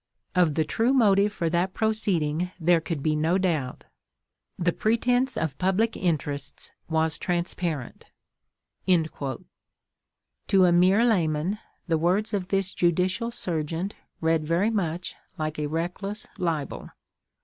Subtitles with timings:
[0.33, 3.83] Of the true motive for that proceeding there could be no doubt.
[4.57, 8.05] The pretence of public interests was transparent."
[8.87, 9.37] To
[10.65, 16.25] a mere layman the words of this judicial Serjeant read very much like a reckless
[16.39, 16.89] libel.